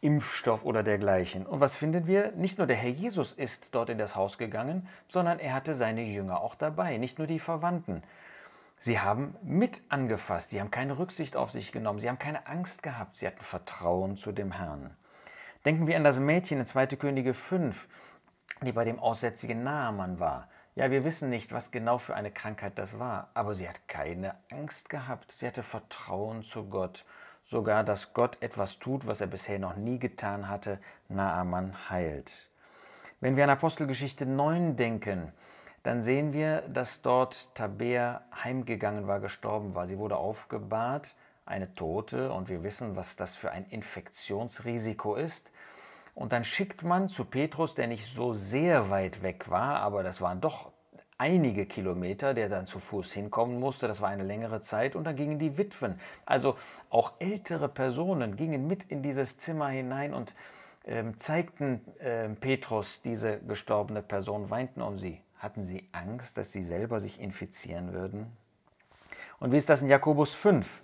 Impfstoff 0.00 0.64
oder 0.64 0.82
dergleichen. 0.82 1.46
Und 1.46 1.60
was 1.60 1.76
finden 1.76 2.06
wir? 2.06 2.32
Nicht 2.32 2.58
nur 2.58 2.66
der 2.66 2.76
Herr 2.76 2.90
Jesus 2.90 3.32
ist 3.32 3.74
dort 3.74 3.90
in 3.90 3.98
das 3.98 4.16
Haus 4.16 4.38
gegangen, 4.38 4.88
sondern 5.08 5.38
er 5.38 5.54
hatte 5.54 5.74
seine 5.74 6.02
Jünger 6.02 6.40
auch 6.40 6.54
dabei, 6.54 6.96
nicht 6.96 7.18
nur 7.18 7.26
die 7.26 7.38
Verwandten. 7.38 8.02
Sie 8.78 9.00
haben 9.00 9.34
mit 9.42 9.82
angefasst, 9.88 10.50
sie 10.50 10.60
haben 10.60 10.70
keine 10.70 10.98
Rücksicht 10.98 11.34
auf 11.34 11.50
sich 11.50 11.72
genommen, 11.72 11.98
sie 11.98 12.08
haben 12.08 12.18
keine 12.18 12.46
Angst 12.46 12.82
gehabt, 12.82 13.16
sie 13.16 13.26
hatten 13.26 13.42
Vertrauen 13.42 14.16
zu 14.16 14.32
dem 14.32 14.52
Herrn. 14.52 14.94
Denken 15.64 15.86
wir 15.86 15.96
an 15.96 16.04
das 16.04 16.20
Mädchen 16.20 16.60
in 16.60 16.66
2. 16.66 16.86
Könige 16.88 17.34
5, 17.34 17.88
die 18.62 18.72
bei 18.72 18.84
dem 18.84 19.00
aussätzigen 19.00 19.64
Naaman 19.64 20.20
war. 20.20 20.48
Ja, 20.76 20.90
wir 20.90 21.04
wissen 21.04 21.30
nicht, 21.30 21.52
was 21.52 21.70
genau 21.70 21.96
für 21.96 22.14
eine 22.14 22.30
Krankheit 22.30 22.78
das 22.78 22.98
war, 22.98 23.30
aber 23.32 23.54
sie 23.54 23.66
hat 23.66 23.88
keine 23.88 24.34
Angst 24.50 24.90
gehabt. 24.90 25.32
Sie 25.32 25.46
hatte 25.46 25.62
Vertrauen 25.62 26.42
zu 26.42 26.68
Gott. 26.68 27.06
Sogar, 27.44 27.82
dass 27.82 28.12
Gott 28.12 28.42
etwas 28.42 28.78
tut, 28.78 29.06
was 29.06 29.22
er 29.22 29.26
bisher 29.26 29.58
noch 29.58 29.76
nie 29.76 29.98
getan 29.98 30.48
hatte, 30.48 30.78
Naaman 31.08 31.88
heilt. 31.88 32.50
Wenn 33.20 33.36
wir 33.36 33.44
an 33.44 33.50
Apostelgeschichte 33.50 34.26
9 34.26 34.76
denken, 34.76 35.32
dann 35.86 36.00
sehen 36.00 36.32
wir, 36.32 36.62
dass 36.62 37.00
dort 37.00 37.54
Tabea 37.54 38.22
heimgegangen 38.42 39.06
war, 39.06 39.20
gestorben 39.20 39.76
war. 39.76 39.86
Sie 39.86 39.98
wurde 39.98 40.16
aufgebahrt, 40.16 41.14
eine 41.44 41.74
Tote, 41.76 42.32
und 42.32 42.48
wir 42.48 42.64
wissen, 42.64 42.96
was 42.96 43.14
das 43.14 43.36
für 43.36 43.52
ein 43.52 43.64
Infektionsrisiko 43.66 45.14
ist. 45.14 45.52
Und 46.16 46.32
dann 46.32 46.42
schickt 46.42 46.82
man 46.82 47.08
zu 47.08 47.24
Petrus, 47.24 47.76
der 47.76 47.86
nicht 47.86 48.04
so 48.04 48.32
sehr 48.32 48.90
weit 48.90 49.22
weg 49.22 49.48
war, 49.48 49.78
aber 49.78 50.02
das 50.02 50.20
waren 50.20 50.40
doch 50.40 50.72
einige 51.18 51.66
Kilometer, 51.66 52.34
der 52.34 52.48
dann 52.48 52.66
zu 52.66 52.80
Fuß 52.80 53.12
hinkommen 53.12 53.60
musste. 53.60 53.86
Das 53.86 54.00
war 54.00 54.08
eine 54.08 54.24
längere 54.24 54.58
Zeit. 54.58 54.96
Und 54.96 55.04
dann 55.04 55.14
gingen 55.14 55.38
die 55.38 55.56
Witwen, 55.56 56.00
also 56.24 56.56
auch 56.90 57.12
ältere 57.20 57.68
Personen, 57.68 58.34
gingen 58.34 58.66
mit 58.66 58.82
in 58.84 59.02
dieses 59.02 59.38
Zimmer 59.38 59.68
hinein 59.68 60.14
und 60.14 60.34
äh, 60.82 61.04
zeigten 61.16 61.80
äh, 62.00 62.28
Petrus 62.30 63.02
diese 63.02 63.38
gestorbene 63.38 64.02
Person, 64.02 64.50
weinten 64.50 64.82
um 64.82 64.98
sie. 64.98 65.22
Hatten 65.38 65.62
sie 65.62 65.86
Angst, 65.92 66.38
dass 66.38 66.52
sie 66.52 66.62
selber 66.62 67.00
sich 67.00 67.20
infizieren 67.20 67.92
würden? 67.92 68.36
Und 69.38 69.52
wie 69.52 69.56
ist 69.56 69.68
das 69.68 69.82
in 69.82 69.88
Jakobus 69.88 70.34
5? 70.34 70.82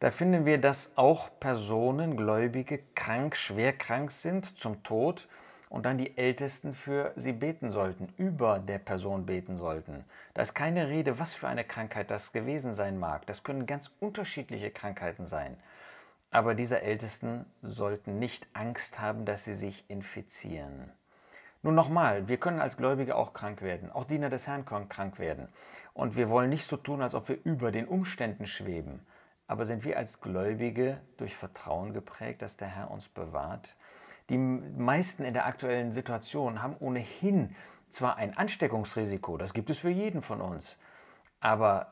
Da 0.00 0.10
finden 0.10 0.46
wir, 0.46 0.58
dass 0.58 0.96
auch 0.96 1.30
Personen, 1.38 2.16
Gläubige, 2.16 2.80
krank, 2.94 3.36
schwer 3.36 3.72
krank 3.72 4.10
sind 4.10 4.58
zum 4.58 4.82
Tod 4.82 5.28
und 5.68 5.86
dann 5.86 5.96
die 5.96 6.18
Ältesten 6.18 6.74
für 6.74 7.12
sie 7.16 7.32
beten 7.32 7.70
sollten, 7.70 8.12
über 8.16 8.58
der 8.58 8.78
Person 8.78 9.26
beten 9.26 9.56
sollten. 9.56 10.04
Da 10.34 10.42
ist 10.42 10.54
keine 10.54 10.88
Rede, 10.88 11.18
was 11.18 11.34
für 11.34 11.48
eine 11.48 11.64
Krankheit 11.64 12.10
das 12.10 12.32
gewesen 12.32 12.74
sein 12.74 12.98
mag. 12.98 13.26
Das 13.26 13.42
können 13.42 13.64
ganz 13.64 13.90
unterschiedliche 14.00 14.70
Krankheiten 14.70 15.24
sein. 15.24 15.56
Aber 16.30 16.54
diese 16.54 16.82
Ältesten 16.82 17.46
sollten 17.62 18.18
nicht 18.18 18.48
Angst 18.54 19.00
haben, 19.00 19.24
dass 19.24 19.44
sie 19.44 19.54
sich 19.54 19.84
infizieren. 19.88 20.90
Nun 21.64 21.76
nochmal, 21.76 22.28
wir 22.28 22.38
können 22.38 22.60
als 22.60 22.76
Gläubige 22.76 23.14
auch 23.14 23.32
krank 23.32 23.62
werden. 23.62 23.90
Auch 23.92 24.04
Diener 24.04 24.28
des 24.28 24.48
Herrn 24.48 24.64
können 24.64 24.88
krank 24.88 25.20
werden. 25.20 25.48
Und 25.94 26.16
wir 26.16 26.28
wollen 26.28 26.50
nicht 26.50 26.66
so 26.66 26.76
tun, 26.76 27.02
als 27.02 27.14
ob 27.14 27.28
wir 27.28 27.38
über 27.44 27.70
den 27.70 27.86
Umständen 27.86 28.46
schweben. 28.46 29.06
Aber 29.46 29.64
sind 29.64 29.84
wir 29.84 29.96
als 29.96 30.20
Gläubige 30.20 31.00
durch 31.18 31.36
Vertrauen 31.36 31.92
geprägt, 31.92 32.42
dass 32.42 32.56
der 32.56 32.68
Herr 32.68 32.90
uns 32.90 33.08
bewahrt? 33.08 33.76
Die 34.28 34.38
meisten 34.38 35.24
in 35.24 35.34
der 35.34 35.46
aktuellen 35.46 35.92
Situation 35.92 36.62
haben 36.62 36.74
ohnehin 36.80 37.54
zwar 37.90 38.16
ein 38.16 38.36
Ansteckungsrisiko, 38.36 39.36
das 39.36 39.52
gibt 39.52 39.70
es 39.70 39.78
für 39.78 39.90
jeden 39.90 40.22
von 40.22 40.40
uns, 40.40 40.78
aber 41.42 41.88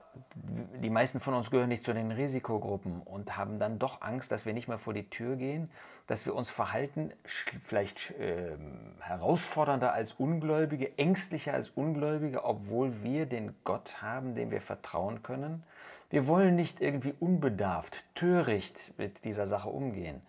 die 0.80 0.90
meisten 0.90 1.18
von 1.18 1.34
uns 1.34 1.50
gehören 1.50 1.68
nicht 1.68 1.82
zu 1.82 1.92
den 1.92 2.12
Risikogruppen 2.12 3.02
und 3.02 3.36
haben 3.36 3.58
dann 3.58 3.80
doch 3.80 4.00
Angst, 4.00 4.30
dass 4.30 4.46
wir 4.46 4.54
nicht 4.54 4.68
mehr 4.68 4.78
vor 4.78 4.94
die 4.94 5.10
Tür 5.10 5.34
gehen, 5.34 5.68
dass 6.06 6.24
wir 6.24 6.36
uns 6.36 6.50
verhalten, 6.50 7.12
vielleicht 7.24 8.12
äh, 8.12 8.56
herausfordernder 9.00 9.92
als 9.92 10.12
Ungläubige, 10.12 10.96
ängstlicher 10.98 11.52
als 11.52 11.70
Ungläubige, 11.70 12.44
obwohl 12.44 13.02
wir 13.02 13.26
den 13.26 13.56
Gott 13.64 14.02
haben, 14.02 14.34
dem 14.36 14.52
wir 14.52 14.60
vertrauen 14.60 15.24
können. 15.24 15.64
Wir 16.10 16.28
wollen 16.28 16.54
nicht 16.54 16.80
irgendwie 16.80 17.14
unbedarft, 17.18 18.04
töricht 18.14 18.94
mit 18.98 19.24
dieser 19.24 19.46
Sache 19.46 19.68
umgehen, 19.68 20.22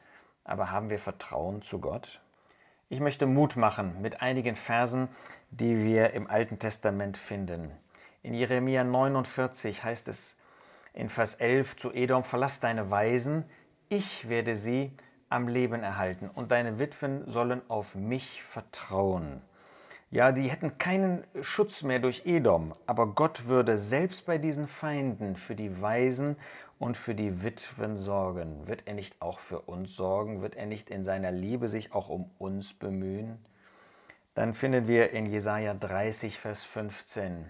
aber 0.44 0.72
haben 0.72 0.90
wir 0.90 1.00
Vertrauen 1.00 1.62
zu 1.62 1.80
Gott? 1.80 2.22
Ich 2.90 3.00
möchte 3.00 3.28
Mut 3.28 3.56
machen 3.56 4.02
mit 4.02 4.24
einigen 4.24 4.56
Versen, 4.56 5.10
die 5.52 5.84
wir 5.84 6.12
im 6.14 6.28
Alten 6.28 6.58
Testament 6.58 7.18
finden. 7.18 7.72
In 8.24 8.34
Jeremia 8.36 8.84
49 8.84 9.84
heißt 9.84 10.08
es 10.08 10.36
in 10.94 11.10
Vers 11.10 11.36
11 11.36 11.76
zu 11.76 11.92
Edom, 11.92 12.24
verlass 12.24 12.60
deine 12.60 12.92
Weisen, 12.92 13.46
ich 13.90 14.30
werde 14.30 14.56
sie 14.56 14.92
am 15.30 15.48
Leben 15.48 15.82
erhalten 15.82 16.30
und 16.30 16.52
deine 16.52 16.78
Witwen 16.78 17.28
sollen 17.28 17.62
auf 17.68 17.96
mich 17.96 18.44
vertrauen. 18.44 19.42
Ja, 20.12 20.34
die 20.34 20.52
hätten 20.52 20.78
keinen 20.78 21.26
Schutz 21.42 21.84
mehr 21.84 22.00
durch 22.00 22.24
Edom, 22.26 22.74
aber 22.86 23.08
Gott 23.08 23.48
würde 23.48 23.78
selbst 23.78 24.26
bei 24.26 24.38
diesen 24.38 24.68
Feinden 24.68 25.38
für 25.38 25.56
die 25.56 25.82
Weisen 25.82 26.36
und 26.80 26.98
für 26.98 27.16
die 27.16 27.42
Witwen 27.42 27.98
sorgen. 27.98 28.68
Wird 28.68 28.88
er 28.88 28.94
nicht 28.94 29.22
auch 29.22 29.40
für 29.40 29.62
uns 29.62 29.96
sorgen? 29.96 30.42
Wird 30.42 30.56
er 30.56 30.66
nicht 30.66 30.90
in 30.90 31.06
seiner 31.06 31.32
Liebe 31.32 31.70
sich 31.70 31.94
auch 31.94 32.10
um 32.10 32.30
uns 32.38 32.74
bemühen? 32.74 33.44
Dann 34.36 34.54
finden 34.54 34.88
wir 34.88 35.12
in 35.12 35.26
Jesaja 35.26 35.74
30, 35.74 36.38
Vers 36.38 36.64
15: 36.66 37.50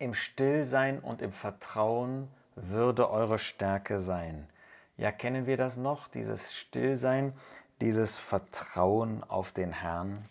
Im 0.00 0.14
Stillsein 0.14 0.98
und 0.98 1.20
im 1.20 1.30
Vertrauen 1.30 2.28
würde 2.56 3.10
eure 3.10 3.38
Stärke 3.38 4.00
sein. 4.00 4.48
Ja, 4.96 5.12
kennen 5.12 5.44
wir 5.44 5.58
das 5.58 5.76
noch, 5.76 6.08
dieses 6.08 6.54
Stillsein, 6.54 7.34
dieses 7.82 8.16
Vertrauen 8.16 9.22
auf 9.22 9.52
den 9.52 9.72
Herrn? 9.72 10.24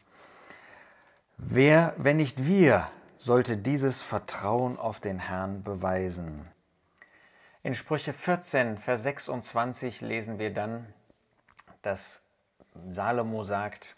Wer, 1.38 1.94
wenn 1.98 2.18
nicht 2.18 2.48
wir, 2.48 2.88
sollte 3.20 3.58
dieses 3.58 4.02
Vertrauen 4.02 4.80
auf 4.80 5.00
den 5.00 5.20
Herrn 5.20 5.62
beweisen? 5.62 6.50
In 7.62 7.76
Sprüche 7.76 8.12
14, 8.12 8.80
Vers 8.80 9.04
26 9.04 10.02
lesen 10.02 10.40
wir 10.40 10.52
dann, 10.52 10.92
dass 11.84 12.24
Salomo 12.74 13.44
sagt, 13.44 13.96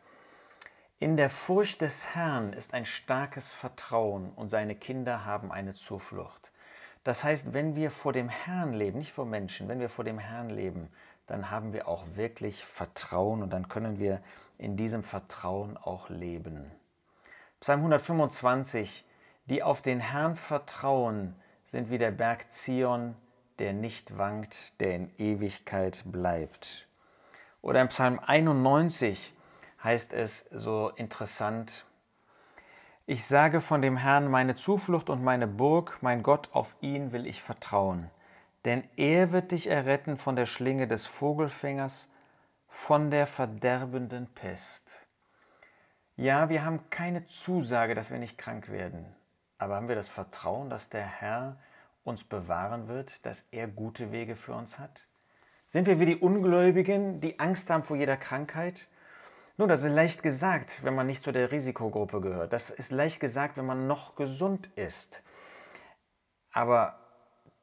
in 1.02 1.18
der 1.18 1.32
Furcht 1.32 1.82
des 1.82 2.14
Herrn 2.14 2.54
ist 2.54 2.76
ein 2.76 2.86
starkes 2.86 3.56
Vertrauen 3.56 4.30
und 4.36 4.50
seine 4.50 4.76
Kinder 4.76 5.26
haben 5.26 5.52
eine 5.52 5.74
Zuflucht. 5.74 6.52
Das 7.04 7.24
heißt, 7.24 7.54
wenn 7.54 7.76
wir 7.76 7.90
vor 7.90 8.14
dem 8.14 8.30
Herrn 8.30 8.74
leben, 8.74 9.00
nicht 9.00 9.12
vor 9.12 9.26
Menschen, 9.26 9.68
wenn 9.68 9.80
wir 9.80 9.90
vor 9.90 10.06
dem 10.06 10.20
Herrn 10.20 10.52
leben, 10.52 10.90
dann 11.26 11.50
haben 11.50 11.74
wir 11.74 11.88
auch 11.88 12.04
wirklich 12.14 12.64
Vertrauen 12.64 13.42
und 13.42 13.52
dann 13.52 13.68
können 13.68 13.98
wir 13.98 14.22
in 14.60 14.78
diesem 14.78 15.04
Vertrauen 15.04 15.76
auch 15.76 16.10
leben. 16.10 16.70
Psalm 17.62 17.80
125, 17.80 19.04
die 19.48 19.64
auf 19.64 19.82
den 19.82 20.02
Herrn 20.02 20.36
vertrauen, 20.36 21.34
sind 21.66 21.90
wie 21.90 21.98
der 21.98 22.12
Berg 22.12 22.52
Zion, 22.52 23.16
der 23.58 23.74
nicht 23.74 24.20
wankt, 24.20 24.80
der 24.80 24.98
in 24.98 25.12
Ewigkeit 25.18 26.04
bleibt. 26.06 26.88
Oder 27.64 27.82
im 27.82 27.88
Psalm 27.88 28.20
91 28.20 29.34
heißt 29.84 30.14
es 30.14 30.48
so 30.52 30.90
interessant, 30.96 31.86
ich 33.08 33.26
sage 33.26 33.62
von 33.62 33.82
dem 33.82 33.98
Herrn 33.98 34.30
meine 34.30 34.56
Zuflucht 34.56 35.10
und 35.10 35.24
meine 35.24 35.48
Burg, 35.48 35.98
mein 36.02 36.24
Gott, 36.24 36.50
auf 36.54 36.76
ihn 36.82 37.12
will 37.12 37.26
ich 37.26 37.42
vertrauen. 37.42 38.10
Denn 38.64 38.88
er 38.96 39.32
wird 39.32 39.52
dich 39.52 39.68
erretten 39.68 40.18
von 40.18 40.36
der 40.36 40.46
Schlinge 40.46 40.88
des 40.88 41.08
Vogelfängers, 41.08 42.08
von 42.68 43.12
der 43.12 43.28
verderbenden 43.28 44.28
Pest. 44.28 44.92
Ja, 46.16 46.50
wir 46.50 46.64
haben 46.64 46.90
keine 46.90 47.26
Zusage, 47.26 47.96
dass 47.96 48.12
wir 48.12 48.20
nicht 48.20 48.38
krank 48.38 48.70
werden. 48.70 49.06
Aber 49.58 49.76
haben 49.76 49.88
wir 49.88 49.96
das 49.96 50.08
Vertrauen, 50.08 50.70
dass 50.70 50.90
der 50.90 51.06
Herr 51.06 51.58
uns 52.04 52.24
bewahren 52.24 52.88
wird, 52.88 53.26
dass 53.26 53.46
er 53.52 53.68
gute 53.68 54.12
Wege 54.12 54.36
für 54.36 54.54
uns 54.54 54.80
hat? 54.80 55.08
Sind 55.68 55.88
wir 55.88 56.00
wie 56.00 56.06
die 56.06 56.18
Ungläubigen, 56.18 57.20
die 57.20 57.40
Angst 57.40 57.70
haben 57.70 57.84
vor 57.84 57.98
jeder 57.98 58.18
Krankheit? 58.18 58.88
Nun, 59.58 59.68
das 59.68 59.84
ist 59.84 59.94
leicht 59.94 60.24
gesagt, 60.24 60.84
wenn 60.84 60.96
man 60.96 61.08
nicht 61.08 61.24
zu 61.24 61.32
der 61.32 61.52
Risikogruppe 61.52 62.22
gehört. 62.22 62.54
Das 62.54 62.70
ist 62.70 62.92
leicht 62.92 63.20
gesagt, 63.20 63.58
wenn 63.58 63.66
man 63.66 63.88
noch 63.88 64.16
gesund 64.16 64.70
ist. 64.76 65.24
Aber 66.52 66.96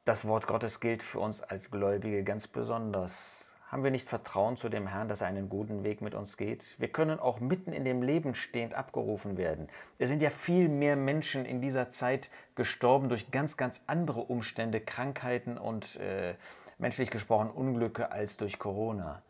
das 0.05 0.25
Wort 0.25 0.47
Gottes 0.47 0.79
gilt 0.79 1.03
für 1.03 1.19
uns 1.19 1.41
als 1.41 1.71
Gläubige 1.71 2.23
ganz 2.23 2.47
besonders. 2.47 3.53
Haben 3.67 3.83
wir 3.83 3.91
nicht 3.91 4.07
Vertrauen 4.07 4.57
zu 4.57 4.67
dem 4.67 4.87
Herrn, 4.87 5.07
dass 5.07 5.21
er 5.21 5.27
einen 5.27 5.47
guten 5.47 5.83
Weg 5.83 6.01
mit 6.01 6.15
uns 6.15 6.37
geht? 6.37 6.75
Wir 6.79 6.91
können 6.91 7.19
auch 7.19 7.39
mitten 7.39 7.71
in 7.71 7.85
dem 7.85 8.01
Leben 8.01 8.33
stehend 8.33 8.73
abgerufen 8.73 9.37
werden. 9.37 9.67
Es 9.99 10.07
sind 10.07 10.23
ja 10.23 10.31
viel 10.31 10.69
mehr 10.69 10.95
Menschen 10.95 11.45
in 11.45 11.61
dieser 11.61 11.91
Zeit 11.91 12.31
gestorben 12.55 13.09
durch 13.09 13.29
ganz, 13.29 13.57
ganz 13.57 13.81
andere 13.85 14.21
Umstände, 14.21 14.81
Krankheiten 14.81 15.59
und 15.59 15.97
äh, 15.97 16.33
menschlich 16.79 17.11
gesprochen, 17.11 17.51
Unglücke 17.51 18.11
als 18.11 18.37
durch 18.37 18.57
Corona. 18.57 19.21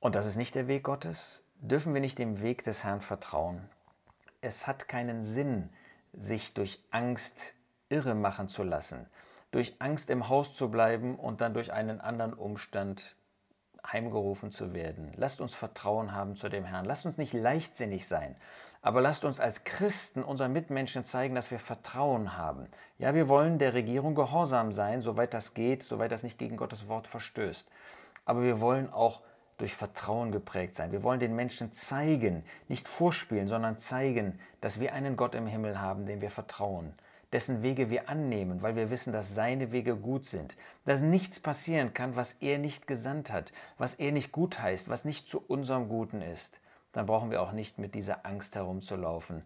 Und 0.00 0.14
das 0.14 0.26
ist 0.26 0.36
nicht 0.36 0.54
der 0.54 0.68
Weg 0.68 0.84
Gottes. 0.84 1.42
Dürfen 1.60 1.94
wir 1.94 2.00
nicht 2.00 2.18
dem 2.18 2.42
Weg 2.42 2.62
des 2.64 2.84
Herrn 2.84 3.00
vertrauen? 3.00 3.68
Es 4.40 4.66
hat 4.66 4.88
keinen 4.88 5.22
Sinn, 5.22 5.70
sich 6.12 6.54
durch 6.54 6.82
Angst 6.90 7.54
irre 7.88 8.14
machen 8.14 8.48
zu 8.48 8.62
lassen, 8.62 9.06
durch 9.50 9.76
Angst 9.80 10.10
im 10.10 10.28
Haus 10.28 10.52
zu 10.54 10.70
bleiben 10.70 11.16
und 11.16 11.40
dann 11.40 11.54
durch 11.54 11.72
einen 11.72 12.00
anderen 12.00 12.34
Umstand 12.34 13.16
heimgerufen 13.92 14.50
zu 14.50 14.74
werden. 14.74 15.12
Lasst 15.16 15.40
uns 15.40 15.54
Vertrauen 15.54 16.12
haben 16.12 16.36
zu 16.36 16.48
dem 16.48 16.64
Herrn. 16.64 16.84
Lasst 16.84 17.06
uns 17.06 17.16
nicht 17.16 17.32
leichtsinnig 17.32 18.06
sein, 18.06 18.36
aber 18.82 19.00
lasst 19.00 19.24
uns 19.24 19.40
als 19.40 19.64
Christen 19.64 20.22
unseren 20.22 20.52
Mitmenschen 20.52 21.04
zeigen, 21.04 21.34
dass 21.34 21.50
wir 21.50 21.58
Vertrauen 21.58 22.36
haben. 22.36 22.68
Ja, 22.98 23.14
wir 23.14 23.28
wollen 23.28 23.58
der 23.58 23.74
Regierung 23.74 24.14
gehorsam 24.14 24.72
sein, 24.72 25.02
soweit 25.02 25.34
das 25.34 25.54
geht, 25.54 25.82
soweit 25.82 26.12
das 26.12 26.22
nicht 26.22 26.38
gegen 26.38 26.56
Gottes 26.56 26.88
Wort 26.88 27.06
verstößt. 27.06 27.68
Aber 28.24 28.42
wir 28.42 28.60
wollen 28.60 28.92
auch 28.92 29.22
durch 29.58 29.74
Vertrauen 29.74 30.32
geprägt 30.32 30.74
sein. 30.74 30.92
Wir 30.92 31.02
wollen 31.02 31.20
den 31.20 31.34
Menschen 31.34 31.72
zeigen, 31.72 32.44
nicht 32.68 32.88
vorspielen, 32.88 33.48
sondern 33.48 33.78
zeigen, 33.78 34.38
dass 34.60 34.80
wir 34.80 34.92
einen 34.92 35.16
Gott 35.16 35.34
im 35.34 35.46
Himmel 35.46 35.80
haben, 35.80 36.06
dem 36.06 36.20
wir 36.20 36.30
vertrauen 36.30 36.92
dessen 37.32 37.62
Wege 37.62 37.90
wir 37.90 38.08
annehmen, 38.08 38.62
weil 38.62 38.76
wir 38.76 38.90
wissen, 38.90 39.12
dass 39.12 39.34
seine 39.34 39.72
Wege 39.72 39.96
gut 39.96 40.24
sind, 40.24 40.56
dass 40.84 41.00
nichts 41.00 41.40
passieren 41.40 41.92
kann, 41.92 42.16
was 42.16 42.34
er 42.34 42.58
nicht 42.58 42.86
gesandt 42.86 43.32
hat, 43.32 43.52
was 43.78 43.94
er 43.94 44.12
nicht 44.12 44.32
gut 44.32 44.60
heißt, 44.60 44.88
was 44.88 45.04
nicht 45.04 45.28
zu 45.28 45.42
unserem 45.46 45.88
Guten 45.88 46.22
ist, 46.22 46.60
dann 46.92 47.06
brauchen 47.06 47.30
wir 47.30 47.42
auch 47.42 47.52
nicht 47.52 47.78
mit 47.78 47.94
dieser 47.94 48.24
Angst 48.24 48.54
herumzulaufen. 48.54 49.44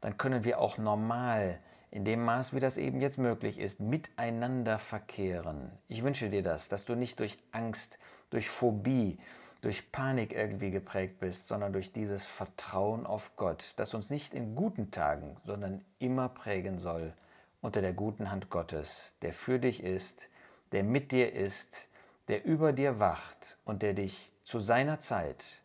Dann 0.00 0.18
können 0.18 0.44
wir 0.44 0.58
auch 0.58 0.78
normal, 0.78 1.58
in 1.90 2.04
dem 2.04 2.24
Maß, 2.24 2.54
wie 2.54 2.60
das 2.60 2.76
eben 2.76 3.00
jetzt 3.00 3.18
möglich 3.18 3.58
ist, 3.58 3.78
miteinander 3.78 4.78
verkehren. 4.78 5.70
Ich 5.88 6.02
wünsche 6.02 6.28
dir 6.28 6.42
das, 6.42 6.68
dass 6.68 6.84
du 6.84 6.94
nicht 6.94 7.20
durch 7.20 7.38
Angst, 7.52 7.98
durch 8.30 8.48
Phobie, 8.48 9.18
durch 9.62 9.92
Panik 9.92 10.34
irgendwie 10.34 10.70
geprägt 10.70 11.18
bist, 11.20 11.48
sondern 11.48 11.72
durch 11.72 11.92
dieses 11.92 12.26
Vertrauen 12.26 13.06
auf 13.06 13.36
Gott, 13.36 13.72
das 13.76 13.94
uns 13.94 14.10
nicht 14.10 14.34
in 14.34 14.54
guten 14.54 14.90
Tagen, 14.90 15.36
sondern 15.44 15.84
immer 15.98 16.28
prägen 16.28 16.78
soll 16.78 17.14
unter 17.60 17.80
der 17.80 17.92
guten 17.92 18.30
Hand 18.30 18.50
Gottes, 18.50 19.14
der 19.22 19.32
für 19.32 19.58
dich 19.60 19.82
ist, 19.82 20.28
der 20.72 20.82
mit 20.82 21.12
dir 21.12 21.32
ist, 21.32 21.88
der 22.26 22.44
über 22.44 22.72
dir 22.72 22.98
wacht 22.98 23.56
und 23.64 23.82
der 23.82 23.94
dich 23.94 24.32
zu 24.42 24.58
seiner 24.58 24.98
Zeit 24.98 25.62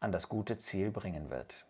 an 0.00 0.10
das 0.10 0.28
gute 0.28 0.56
Ziel 0.56 0.90
bringen 0.90 1.28
wird. 1.28 1.67